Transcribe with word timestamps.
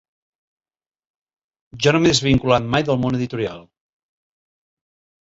Jo 1.85 1.95
no 1.97 2.03
m’he 2.05 2.15
desvinculat 2.15 2.67
mai 2.75 2.89
del 2.91 3.01
món 3.05 3.21
editorial. 3.23 3.65